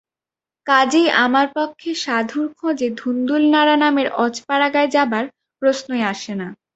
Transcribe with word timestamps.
কাজেই 0.65 1.09
আমার 1.25 1.47
পক্ষে 1.55 1.91
সাধুর 2.03 2.47
খোঁজে 2.57 2.87
ধুন্দুল 2.99 3.43
নাড়া 3.53 3.75
নামের 3.83 4.07
অজ 4.23 4.33
পাড়াগায় 4.47 4.89
যাবার 4.95 5.25
প্রশ্নই 5.61 6.03
আসে 6.13 6.33
না। 6.35 6.47